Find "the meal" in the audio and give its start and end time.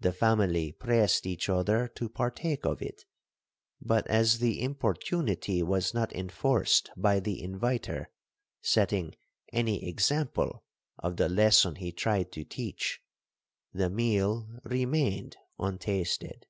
13.72-14.48